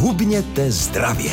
[0.00, 1.30] Hubněte zdravě.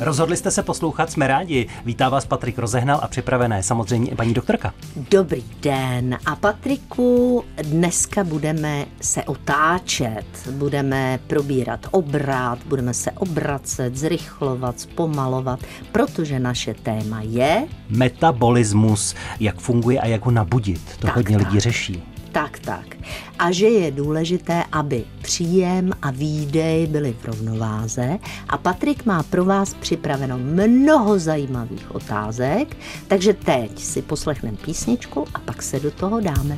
[0.00, 1.68] Rozhodli jste se poslouchat, jsme rádi.
[1.84, 4.74] Vítá vás Patrik Rozehnal a připravené samozřejmě i paní doktorka.
[5.10, 6.18] Dobrý den.
[6.26, 15.60] A Patriku, dneska budeme se otáčet, budeme probírat obrat, budeme se obracet, zrychlovat, zpomalovat,
[15.92, 17.66] protože naše téma je...
[17.90, 20.96] Metabolismus, jak funguje a jak ho nabudit.
[20.98, 21.46] To tak, hodně tak.
[21.46, 22.02] lidí řeší.
[22.32, 22.96] Tak, tak.
[23.38, 28.18] A že je důležité, aby příjem a výdej byly v rovnováze.
[28.48, 32.76] A Patrik má pro vás připraveno mnoho zajímavých otázek,
[33.08, 36.56] takže teď si poslechneme písničku a pak se do toho dáme.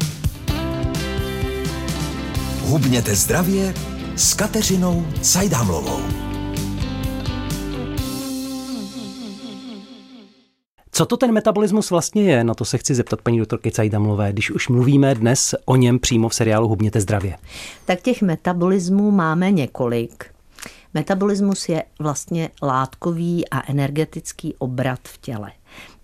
[2.61, 3.75] Hubněte zdravě
[4.17, 6.30] s Kateřinou Cajdámlovou.
[10.93, 12.45] Co to ten metabolismus vlastně je?
[12.45, 16.29] Na to se chci zeptat paní doktorky Cajdamlové, když už mluvíme dnes o něm přímo
[16.29, 17.37] v seriálu Hubněte zdravě.
[17.85, 20.25] Tak těch metabolismů máme několik.
[20.95, 25.53] Metabolismus je vlastně látkový a energetický obrat v těle.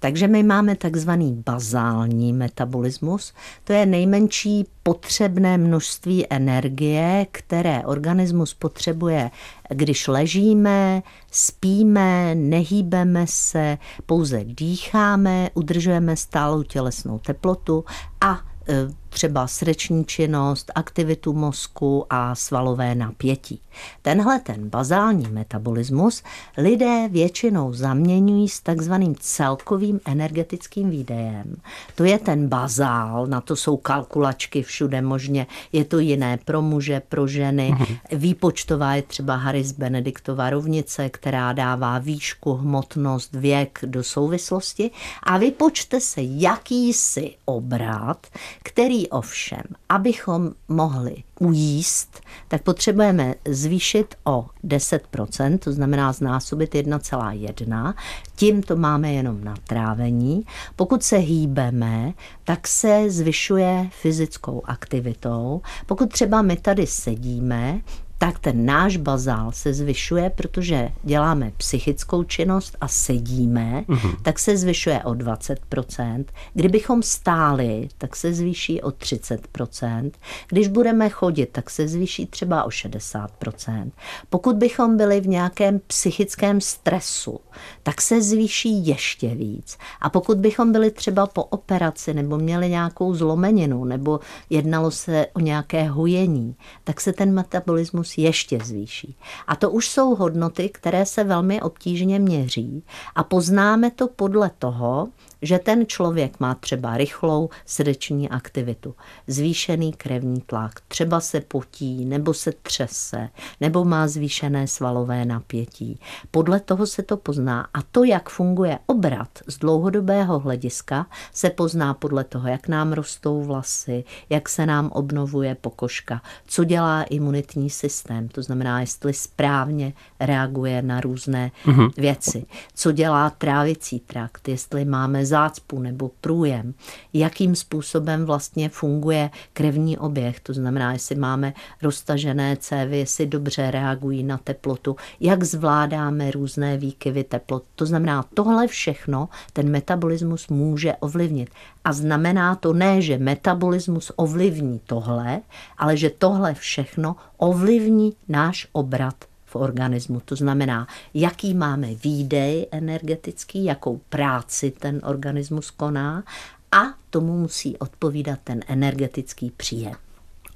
[0.06, 3.32] Takže my máme takzvaný bazální metabolismus,
[3.64, 9.30] to je nejmenší potřebné množství energie, které organismus potřebuje,
[9.68, 17.84] když ležíme, spíme, nehýbeme se, pouze dýcháme, udržujeme stálou tělesnou teplotu
[18.20, 18.74] a e,
[19.17, 23.61] třeba srdeční činnost, aktivitu mozku a svalové napětí.
[24.03, 26.22] Tenhle ten bazální metabolismus
[26.56, 31.56] lidé většinou zaměňují s takzvaným celkovým energetickým výdejem.
[31.94, 37.03] To je ten bazál, na to jsou kalkulačky všude možně, je to jiné pro muže,
[37.09, 37.70] pro ženy.
[37.70, 37.97] Mhm.
[38.12, 44.91] Výpočtová je třeba Harris Benediktová rovnice, která dává výšku, hmotnost, věk do souvislosti
[45.22, 48.27] a vypočte se jakýsi obrat,
[48.62, 57.94] který ovšem, abychom mohli ujíst, tak potřebujeme zvýšit o 10%, to znamená znásobit 1,1.
[58.36, 60.42] Tím to máme jenom na trávení.
[60.76, 62.12] Pokud se hýbeme,
[62.44, 65.60] tak se zvyšuje fyzickou aktivitou.
[65.86, 67.81] Pokud třeba my tady sedíme,
[68.19, 74.16] tak ten náš bazál se zvyšuje, protože děláme psychickou činnost a sedíme, mm-hmm.
[74.22, 76.25] tak se zvyšuje o 20%.
[76.55, 80.10] Kdybychom stáli, tak se zvýší o 30%.
[80.49, 83.91] Když budeme chodit, tak se zvýší třeba o 60%.
[84.31, 87.41] Pokud bychom byli v nějakém psychickém stresu,
[87.82, 89.78] tak se zvýší ještě víc.
[90.00, 95.41] A pokud bychom byli třeba po operaci nebo měli nějakou zlomeninu nebo jednalo se o
[95.41, 99.17] nějaké hojení, tak se ten metabolismus metabolismus ještě zvýší.
[99.47, 102.83] A to už jsou hodnoty, které se velmi obtížně měří
[103.15, 105.09] a poznáme to podle toho,
[105.42, 108.94] že ten člověk má třeba rychlou srdeční aktivitu,
[109.26, 113.28] zvýšený krevní tlak, třeba se potí, nebo se třese,
[113.60, 116.00] nebo má zvýšené svalové napětí.
[116.30, 117.69] Podle toho se to pozná.
[117.75, 123.42] A to, jak funguje obrat z dlouhodobého hlediska, se pozná podle toho, jak nám rostou
[123.42, 130.82] vlasy, jak se nám obnovuje pokožka, co dělá imunitní systém, to znamená, jestli správně reaguje
[130.82, 131.91] na různé mm-hmm.
[131.96, 136.75] věci, co dělá trávicí trakt, jestli máme zácpu nebo průjem,
[137.12, 144.22] jakým způsobem vlastně funguje krevní oběh, to znamená, jestli máme roztažené cévy, jestli dobře reagují
[144.22, 147.64] na teplotu, jak zvládáme různé výkyvy teplot.
[147.75, 151.50] To znamená, tohle všechno ten metabolismus může ovlivnit.
[151.84, 155.41] A znamená to ne, že metabolismus ovlivní tohle,
[155.78, 159.14] ale že tohle všechno ovlivní náš obrat
[159.54, 160.20] organismu.
[160.24, 166.24] To znamená, jaký máme výdej energetický, jakou práci ten organismus koná
[166.72, 169.94] a tomu musí odpovídat ten energetický příjem.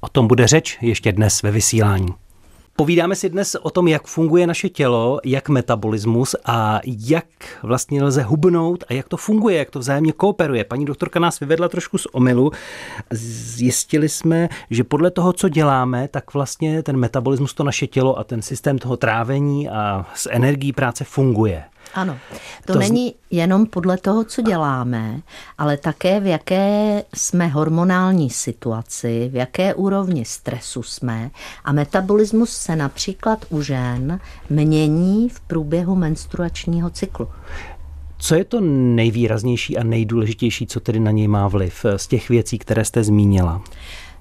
[0.00, 2.08] O tom bude řeč ještě dnes ve vysílání.
[2.80, 7.26] Povídáme si dnes o tom, jak funguje naše tělo, jak metabolismus a jak
[7.62, 10.64] vlastně lze hubnout a jak to funguje, jak to vzájemně kooperuje.
[10.64, 12.52] Paní doktorka nás vyvedla trošku z omylu.
[13.10, 18.24] Zjistili jsme, že podle toho, co děláme, tak vlastně ten metabolismus, to naše tělo a
[18.24, 21.64] ten systém toho trávení a s energií práce funguje.
[21.94, 22.18] Ano,
[22.64, 25.20] to, to není jenom podle toho, co děláme,
[25.58, 31.30] ale také v jaké jsme hormonální situaci, v jaké úrovni stresu jsme
[31.64, 37.28] a metabolismus se například u žen mění v průběhu menstruačního cyklu.
[38.18, 42.58] Co je to nejvýraznější a nejdůležitější, co tedy na něj má vliv z těch věcí,
[42.58, 43.62] které jste zmínila?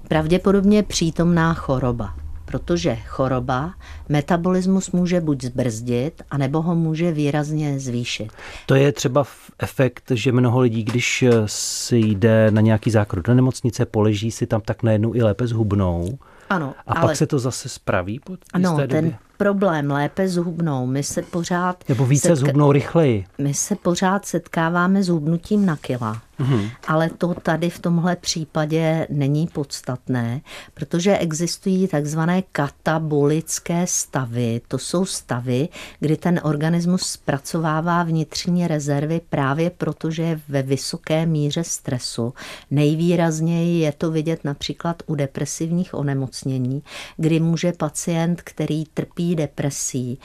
[0.07, 2.13] Pravděpodobně přítomná choroba
[2.51, 3.73] protože choroba
[4.09, 8.29] metabolismus může buď zbrzdit, anebo ho může výrazně zvýšit.
[8.65, 9.25] To je třeba
[9.59, 14.61] efekt, že mnoho lidí, když si jde na nějaký zákrok do nemocnice, poleží si tam,
[14.61, 16.17] tak najednou i lépe zhubnou.
[16.49, 17.07] Ano, a ale...
[17.07, 20.85] pak se to zase spraví po ano, ten, problém, lépe zhubnou.
[20.85, 21.89] My se pořád...
[21.89, 22.35] Nebo více setka...
[22.35, 23.25] zhubnou rychleji.
[23.37, 26.21] My se pořád setkáváme s hubnutím na kila.
[26.39, 26.69] Mm-hmm.
[26.87, 30.41] Ale to tady v tomhle případě není podstatné,
[30.73, 34.61] protože existují takzvané katabolické stavy.
[34.67, 35.69] To jsou stavy,
[35.99, 42.33] kdy ten organismus zpracovává vnitřní rezervy právě protože je ve vysoké míře stresu.
[42.71, 46.83] Nejvýrazněji je to vidět například u depresivních onemocnění,
[47.17, 50.19] kdy může pacient, který trpí depresí,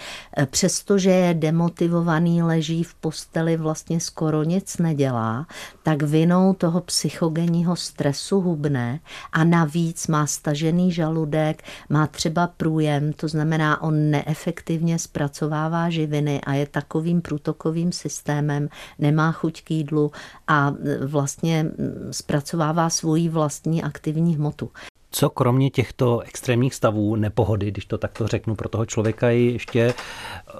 [0.46, 5.46] přestože je demotivovaný, leží v posteli, vlastně skoro nic nedělá,
[5.82, 9.00] tak vinou toho psychogenního stresu hubne
[9.32, 16.54] a navíc má stažený žaludek, má třeba průjem, to znamená, on neefektivně zpracovává živiny a
[16.54, 18.68] je takovým průtokovým systémem,
[18.98, 20.12] nemá chuť k jídlu
[20.48, 20.72] a
[21.06, 21.66] vlastně
[22.10, 24.70] zpracovává svoji vlastní aktivní hmotu.
[25.10, 29.94] Co kromě těchto extrémních stavů nepohody, když to takto řeknu, pro toho člověka je ještě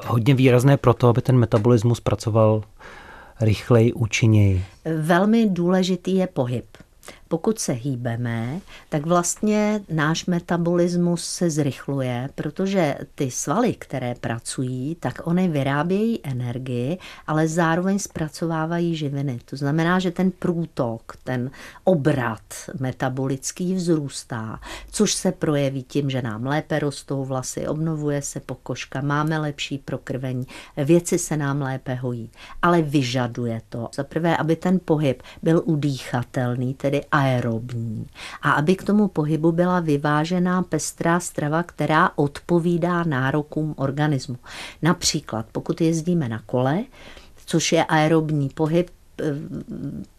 [0.06, 2.62] hodně výrazné pro to, aby ten metabolismus pracoval
[3.40, 4.64] rychleji, účinněji?
[4.98, 6.66] Velmi důležitý je pohyb
[7.34, 15.26] pokud se hýbeme, tak vlastně náš metabolismus se zrychluje, protože ty svaly, které pracují, tak
[15.26, 19.38] oni vyrábějí energii, ale zároveň zpracovávají živiny.
[19.44, 21.50] To znamená, že ten průtok, ten
[21.84, 22.40] obrat
[22.80, 24.60] metabolický vzrůstá,
[24.90, 30.46] což se projeví tím, že nám lépe rostou vlasy, obnovuje se pokožka, máme lepší prokrvení,
[30.76, 32.30] věci se nám lépe hojí.
[32.62, 38.06] Ale vyžaduje to, za prvé, aby ten pohyb byl udýchatelný, tedy aerobní.
[38.42, 44.36] A aby k tomu pohybu byla vyvážená pestrá strava, která odpovídá nárokům organismu.
[44.82, 46.84] Například, pokud jezdíme na kole,
[47.46, 48.90] což je aerobní pohyb,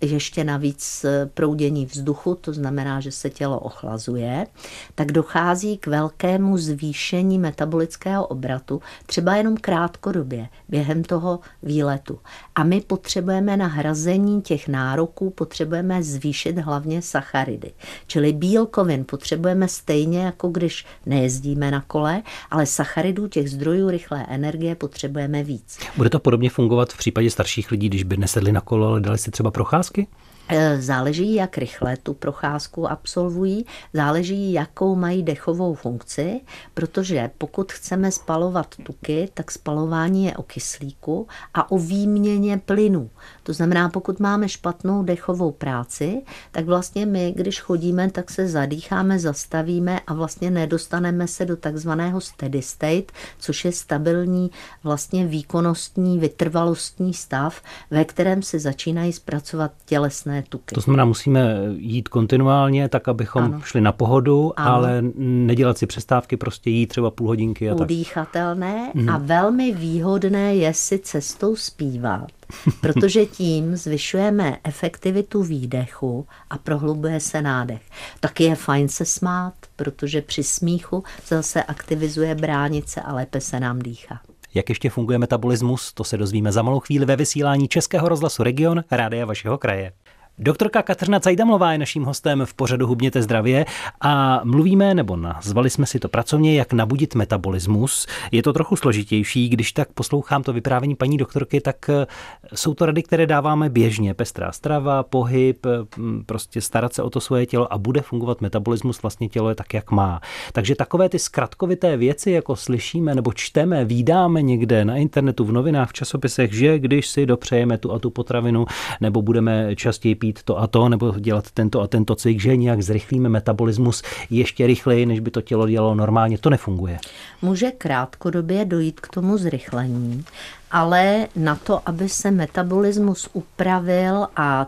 [0.01, 4.47] ještě navíc eh, proudění vzduchu, to znamená, že se tělo ochlazuje,
[4.95, 12.19] tak dochází k velkému zvýšení metabolického obratu, třeba jenom krátkodobě, během toho výletu.
[12.55, 17.71] A my potřebujeme na hrazení těch nároků, potřebujeme zvýšit hlavně sacharidy.
[18.07, 22.21] Čili bílkovin potřebujeme stejně, jako když nejezdíme na kole,
[22.51, 25.79] ale sacharidů, těch zdrojů rychlé energie, potřebujeme víc.
[25.97, 29.17] Bude to podobně fungovat v případě starších lidí, když by nesedli na kolo, ale dali
[29.17, 30.07] si třeba procházky?
[30.49, 36.41] E, záleží, jak rychle tu procházku absolvují, záleží, jakou mají dechovou funkci,
[36.73, 43.09] protože pokud chceme spalovat tuky, tak spalování je o kyslíku a o výměně plynů.
[43.43, 46.21] To znamená, pokud máme špatnou dechovou práci,
[46.51, 52.21] tak vlastně my, když chodíme, tak se zadýcháme, zastavíme a vlastně nedostaneme se do takzvaného
[52.21, 54.51] steady state, což je stabilní
[54.83, 57.61] vlastně výkonnostní, vytrvalostní stav,
[57.91, 60.75] ve kterém se začínají zpracovat tělesné tuky.
[60.75, 63.61] To znamená, musíme jít kontinuálně, tak abychom ano.
[63.63, 64.71] šli na pohodu, ano.
[64.71, 67.69] ale nedělat si přestávky, prostě jít třeba půl hodinky.
[67.69, 69.15] A Udýchatelné tak.
[69.15, 72.27] a velmi výhodné je si cestou zpívat
[72.81, 77.81] protože tím zvyšujeme efektivitu výdechu a prohlubuje se nádech.
[78.19, 83.79] Taky je fajn se smát, protože při smíchu zase aktivizuje bránice a lépe se nám
[83.79, 84.19] dýchá.
[84.53, 88.83] Jak ještě funguje metabolismus, to se dozvíme za malou chvíli ve vysílání Českého rozhlasu Region,
[88.91, 89.91] rádia vašeho kraje.
[90.39, 93.65] Doktorka Kateřina Cajdamlová je naším hostem v pořadu Hubněte zdravě
[94.01, 98.07] a mluvíme, nebo nazvali jsme si to pracovně, jak nabudit metabolismus.
[98.31, 102.07] Je to trochu složitější, když tak poslouchám to vyprávění paní doktorky, tak eh,
[102.53, 104.13] jsou to rady, které dáváme běžně.
[104.13, 105.65] Pestrá strava, pohyb,
[105.97, 109.55] mm, prostě starat se o to svoje tělo a bude fungovat metabolismus, vlastně tělo je
[109.55, 110.21] tak, jak má.
[110.53, 115.89] Takže takové ty zkratkovité věci, jako slyšíme nebo čteme, výdáme někde na internetu, v novinách,
[115.89, 118.65] v časopisech, že když si dopřejeme tu a tu potravinu,
[119.01, 122.81] nebo budeme častěji pít to a to, nebo dělat tento a tento cvik, že nějak
[122.81, 126.37] zrychlíme metabolismus ještě rychleji, než by to tělo dělalo normálně.
[126.37, 126.97] To nefunguje.
[127.41, 130.25] Může krátkodobě dojít k tomu zrychlení,
[130.71, 134.67] ale na to, aby se metabolismus upravil a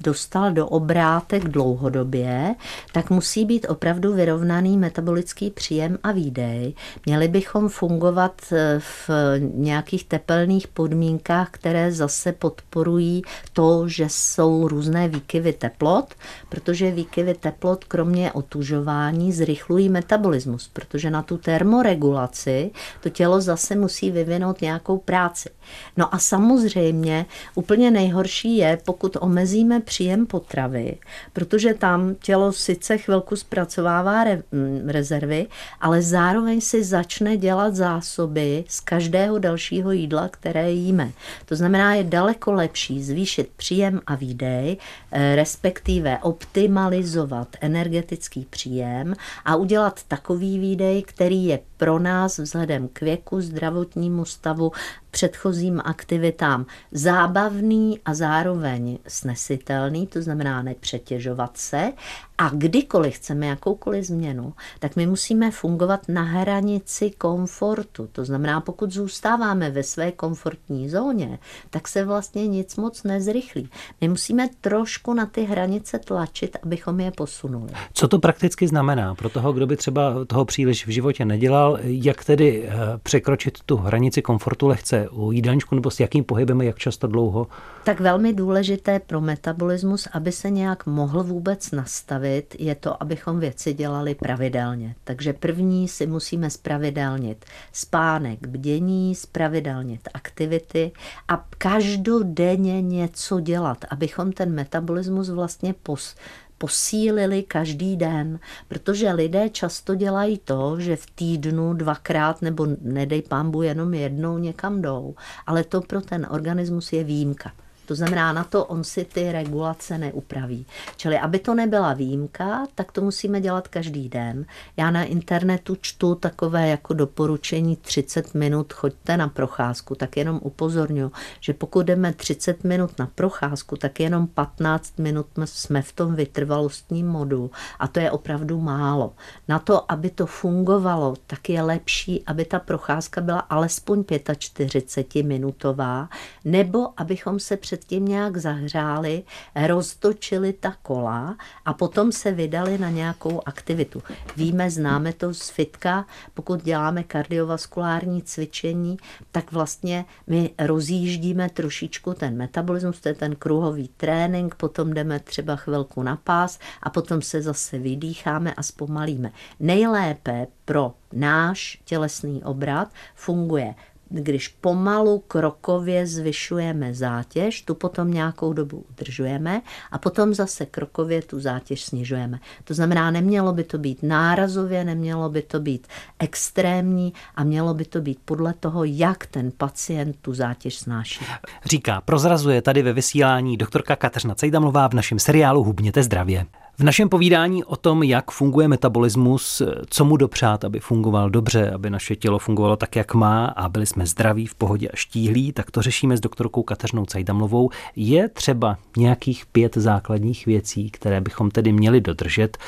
[0.00, 2.54] dostal do obrátek dlouhodobě,
[2.92, 6.74] tak musí být opravdu vyrovnaný metabolický příjem a výdej.
[7.06, 9.10] Měli bychom fungovat eh, v
[9.54, 16.14] nějakých tepelných podmínkách, které zase podporují to, že jsou různé výkyvy teplot,
[16.48, 24.10] protože výkyvy teplot kromě otužování zrychlují metabolismus, protože na tu termoregulaci to tělo zase musí
[24.10, 25.48] vyvinout nějakou práci.
[25.96, 30.98] No a samozřejmě úplně nejhorší je, pokud omezíme příjem potravy,
[31.32, 35.46] protože tam tělo sice chvilku zpracovává re, mm, rezervy,
[35.80, 41.10] ale zároveň si začne dělat zásoby z každého dalšího jídla, které jíme.
[41.44, 44.76] To znamená, je daleko lepší zvýšit příjem a výdej,
[45.12, 53.00] eh, respektive optimalizovat energetický příjem a udělat takový výdej, který je pro nás vzhledem k
[53.00, 54.72] věku, zdravotnímu stavu,
[55.10, 61.92] předchozím aktivitám zábavný a zároveň snesitelný, to znamená nepřetěžovat se.
[62.40, 68.08] A kdykoliv chceme jakoukoliv změnu, tak my musíme fungovat na hranici komfortu.
[68.12, 71.38] To znamená, pokud zůstáváme ve své komfortní zóně,
[71.70, 73.68] tak se vlastně nic moc nezrychlí.
[74.00, 77.72] My musíme trošku na ty hranice tlačit, abychom je posunuli.
[77.92, 81.78] Co to prakticky znamená pro toho, kdo by třeba toho příliš v životě nedělal?
[81.82, 86.64] Jak tedy eh, překročit tu hranici komfortu lehce u jídelníčku nebo s jakým pohybem a
[86.64, 87.46] jak často dlouho?
[87.84, 93.74] Tak velmi důležité pro metabolismus, aby se nějak mohl vůbec nastavit, je to, abychom věci
[93.74, 94.94] dělali pravidelně.
[95.04, 100.92] Takže první si musíme spravidelnit spánek, bdění, spravidelnit aktivity
[101.28, 106.16] a každodenně něco dělat, abychom ten metabolismus vlastně pos,
[106.58, 113.62] posílili každý den, protože lidé často dělají to, že v týdnu dvakrát nebo nedej pambu
[113.62, 115.14] jenom jednou někam jdou,
[115.46, 117.52] ale to pro ten organismus je výjimka.
[117.90, 120.66] To znamená, na to on si ty regulace neupraví.
[120.96, 124.46] Čili aby to nebyla výjimka, tak to musíme dělat každý den.
[124.76, 131.10] Já na internetu čtu takové jako doporučení 30 minut, choďte na procházku, tak jenom upozorňuji,
[131.40, 137.06] že pokud jdeme 30 minut na procházku, tak jenom 15 minut jsme v tom vytrvalostním
[137.06, 139.12] modu a to je opravdu málo.
[139.48, 144.04] Na to, aby to fungovalo, tak je lepší, aby ta procházka byla alespoň
[144.38, 146.08] 45 minutová,
[146.44, 149.22] nebo abychom se před předtím nějak zahřáli,
[149.66, 154.02] roztočili ta kola a potom se vydali na nějakou aktivitu.
[154.36, 158.96] Víme, známe to z fitka, pokud děláme kardiovaskulární cvičení,
[159.32, 165.56] tak vlastně my rozjíždíme trošičku ten metabolismus, to je ten kruhový trénink, potom jdeme třeba
[165.56, 169.32] chvilku na pás a potom se zase vydýcháme a zpomalíme.
[169.60, 173.74] Nejlépe pro náš tělesný obrat funguje
[174.10, 181.40] když pomalu krokově zvyšujeme zátěž, tu potom nějakou dobu udržujeme a potom zase krokově tu
[181.40, 182.38] zátěž snižujeme.
[182.64, 185.86] To znamená, nemělo by to být nárazově, nemělo by to být
[186.18, 191.24] extrémní a mělo by to být podle toho, jak ten pacient tu zátěž snáší.
[191.64, 196.46] Říká, prozrazuje tady ve vysílání doktorka Kateřina Cejdamlová v našem seriálu Hubněte zdravě.
[196.80, 201.90] V našem povídání o tom, jak funguje metabolismus, co mu dopřát, aby fungoval dobře, aby
[201.90, 205.70] naše tělo fungovalo tak, jak má a byli jsme zdraví, v pohodě a štíhlí, tak
[205.70, 207.70] to řešíme s doktorkou Kateřinou Cajdamlovou.
[207.96, 212.58] Je třeba nějakých pět základních věcí, které bychom tedy měli dodržet,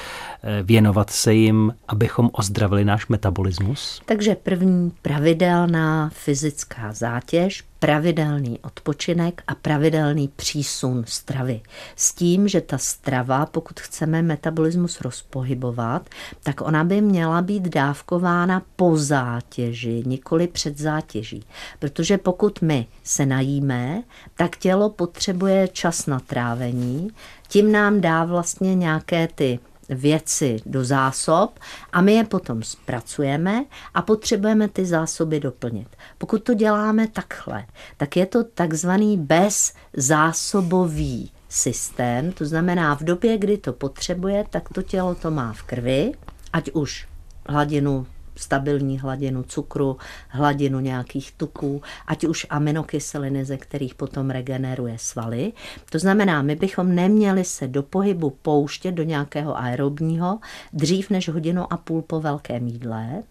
[0.42, 4.02] eh, věnovat se jim, abychom ozdravili náš metabolismus?
[4.04, 11.60] Takže první pravidelná fyzická zátěž, pravidelný odpočinek a pravidelný přísun stravy.
[11.96, 16.08] S tím, že ta strava, pokud chceme metabolismus rozpohybovat,
[16.42, 21.44] tak ona by měla být dávkována po zátěži, nikoli před zátěží.
[21.78, 24.02] Protože pokud my se najíme,
[24.34, 27.10] tak tělo potřebuje čas na trávení,
[27.48, 29.58] tím nám dá vlastně nějaké ty
[29.94, 31.58] věci do zásob
[31.92, 35.88] a my je potom zpracujeme a potřebujeme ty zásoby doplnit.
[36.18, 37.64] Pokud to děláme takhle,
[37.96, 39.18] tak je to takzvaný
[39.96, 45.62] bezzásobový systém, to znamená v době, kdy to potřebuje, tak to tělo to má v
[45.62, 46.12] krvi,
[46.52, 47.08] ať už
[47.49, 49.96] hladinu stabilní hladinu cukru,
[50.28, 55.52] hladinu nějakých tuků, ať už aminokyseliny, ze kterých potom regeneruje svaly.
[55.90, 60.38] To znamená, my bychom neměli se do pohybu pouštět do nějakého aerobního
[60.72, 63.22] dřív než hodinu a půl po velkém jídle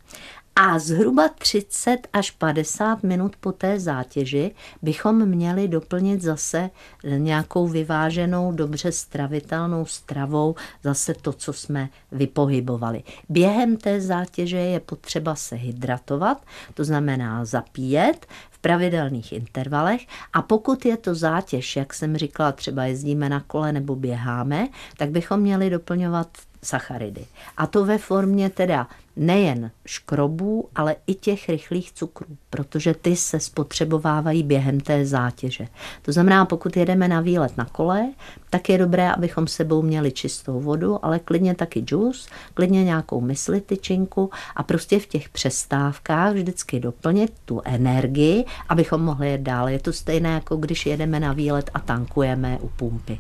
[0.64, 4.52] a zhruba 30 až 50 minut po té zátěži
[4.82, 6.70] bychom měli doplnit zase
[7.18, 13.04] nějakou vyváženou, dobře stravitelnou stravou, zase to, co jsme vypohybovali.
[13.30, 20.02] Během té zátěže je potřeba se hydratovat, to znamená zapíjet v pravidelných intervalech
[20.34, 25.10] a pokud je to zátěž, jak jsem říkala, třeba jezdíme na kole nebo běháme, tak
[25.10, 26.28] bychom měli doplňovat
[26.64, 27.26] sacharidy.
[27.58, 33.40] A to ve formě teda nejen škrobů, ale i těch rychlých cukrů, protože ty se
[33.40, 35.68] spotřebovávají během té zátěže.
[36.02, 38.10] To znamená, pokud jedeme na výlet na kole,
[38.50, 43.62] tak je dobré, abychom sebou měli čistou vodu, ale klidně taky džus, klidně nějakou mysli
[43.62, 49.70] tyčinku a prostě v těch přestávkách vždycky doplnit tu energii, abychom mohli jet dál.
[49.70, 53.20] Je to stejné, jako když jedeme na výlet a tankujeme u pumpy.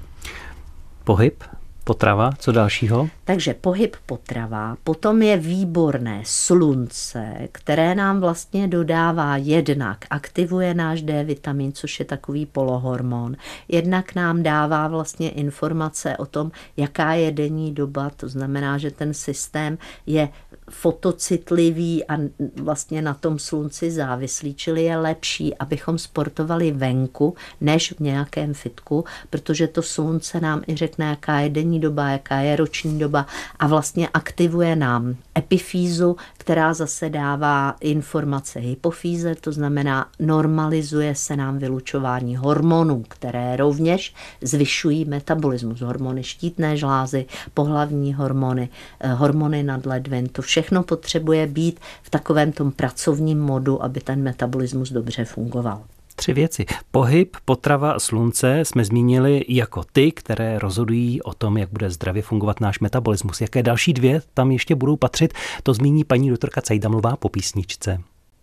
[1.03, 1.43] Pohyb,
[1.91, 3.09] potrava, co dalšího?
[3.25, 11.23] Takže pohyb potrava, potom je výborné slunce, které nám vlastně dodává jednak, aktivuje náš D
[11.23, 13.35] vitamin, což je takový polohormon,
[13.67, 19.13] jednak nám dává vlastně informace o tom, jaká je denní doba, to znamená, že ten
[19.13, 20.29] systém je
[20.69, 22.17] fotocitlivý a
[22.61, 29.05] vlastně na tom slunci závislý, čili je lepší, abychom sportovali venku, než v nějakém fitku,
[29.29, 33.25] protože to slunce nám i řekne, jaká je denní doba, jaká je roční doba
[33.59, 41.57] a vlastně aktivuje nám epifýzu, která zase dává informace hypofýze, to znamená normalizuje se nám
[41.57, 45.81] vylučování hormonů, které rovněž zvyšují metabolismus.
[45.81, 48.69] Hormony štítné žlázy, pohlavní hormony,
[48.99, 54.91] eh, hormony nadledvin, to všechno potřebuje být v takovém tom pracovním modu, aby ten metabolismus
[54.91, 55.83] dobře fungoval.
[56.21, 56.65] Tři věci.
[56.91, 62.59] Pohyb, potrava, slunce jsme zmínili jako ty, které rozhodují o tom, jak bude zdravě fungovat
[62.59, 63.41] náš metabolismus.
[63.41, 68.01] Jaké další dvě tam ještě budou patřit, to zmíní paní doktorka Cajdamlová po písničce.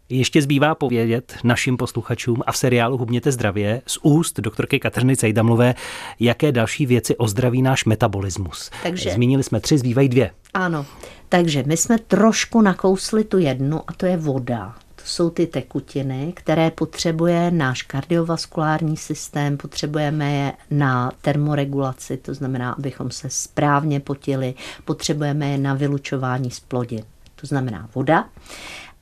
[0.09, 5.75] Ještě zbývá povědět našim posluchačům a v seriálu Hubněte zdravě z úst doktorky Kateřiny Cajdamlové,
[6.21, 8.71] jaké další věci ozdraví náš metabolismus.
[8.83, 10.31] Takže, Zmínili jsme tři, zbývají dvě.
[10.55, 10.87] Ano,
[11.29, 14.75] takže my jsme trošku nakousli tu jednu a to je voda
[15.09, 23.11] jsou ty tekutiny, které potřebuje náš kardiovaskulární systém, potřebujeme je na termoregulaci, to znamená, abychom
[23.11, 27.05] se správně potili, potřebujeme je na vylučování z plodin,
[27.37, 28.29] to znamená voda.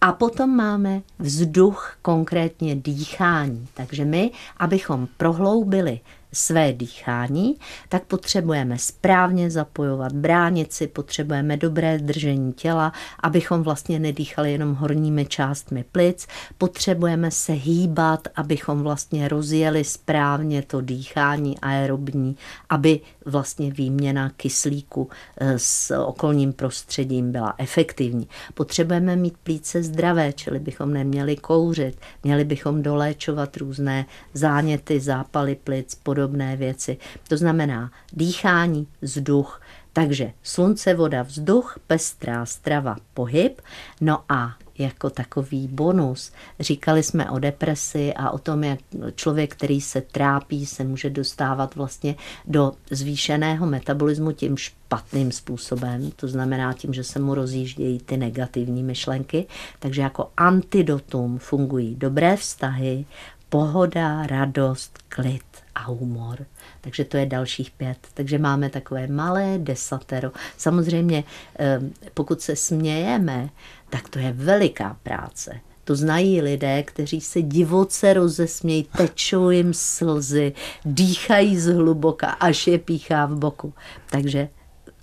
[0.01, 3.69] A potom máme vzduch, konkrétně dýchání.
[3.75, 6.01] Takže my, abychom prohloubili
[6.33, 7.55] své dýchání,
[7.89, 12.93] tak potřebujeme správně zapojovat bránici, potřebujeme dobré držení těla,
[13.23, 16.27] abychom vlastně nedýchali jenom horními částmi plic,
[16.59, 22.37] potřebujeme se hýbat, abychom vlastně rozjeli správně to dýchání aerobní,
[22.69, 28.29] aby vlastně výměna kyslíku eh, s okolním prostředím byla efektivní.
[28.55, 35.95] Potřebujeme mít plíce zdravé, čili bychom neměli kouřit, měli bychom doléčovat různé záněty, zápaly plic,
[36.17, 36.97] podobné věci.
[37.29, 39.61] To znamená dýchání, vzduch,
[39.93, 43.61] takže slunce, voda, vzduch, pestrá strava, pohyb.
[44.01, 46.33] No a jako takový bonus.
[46.61, 48.79] Říkali jsme o depresi a o tom, jak
[49.15, 52.15] člověk, který se trápí, se může dostávat vlastně
[52.47, 58.83] do zvýšeného metabolismu tím špatným způsobem, to znamená tím, že se mu rozjíždějí ty negativní
[58.83, 59.47] myšlenky.
[59.79, 63.05] Takže jako antidotum fungují dobré vztahy,
[63.49, 66.47] pohoda, radost, klid a humor.
[66.81, 67.99] Takže to je dalších pět.
[68.15, 70.33] Takže máme takové malé desatero.
[70.57, 71.25] Samozřejmě,
[71.59, 71.81] eh,
[72.15, 73.49] pokud se smějeme,
[73.91, 75.61] tak to je veliká práce.
[75.85, 80.53] To znají lidé, kteří se divoce rozesmějí, tečou jim slzy,
[80.85, 83.75] dýchají zhluboka, až je píchá v boku.
[84.11, 84.49] Takže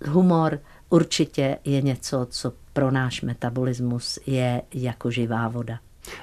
[0.07, 0.59] humor
[0.89, 5.79] určitě je něco, co pro náš metabolismus je jako živá voda.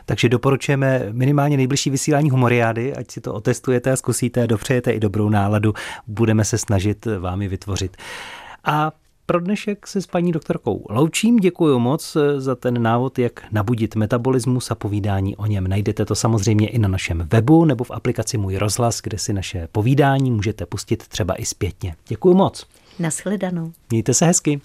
[0.06, 5.28] Takže doporučujeme minimálně nejbližší vysílání Humoriády, ať si to otestujete a zkusíte, dopřejete i dobrou
[5.28, 5.74] náladu.
[6.06, 7.96] Budeme se snažit vám ji vytvořit.
[8.64, 8.92] A
[9.26, 11.36] pro dnešek se s paní doktorkou loučím.
[11.36, 15.68] Děkuji moc za ten návod, jak nabudit metabolismus a povídání o něm.
[15.68, 19.68] Najdete to samozřejmě i na našem webu nebo v aplikaci Můj rozhlas, kde si naše
[19.72, 21.94] povídání můžete pustit třeba i zpětně.
[22.08, 22.66] Děkuji moc.
[22.98, 23.72] Naschledanou.
[23.90, 24.60] Mějte se hezky.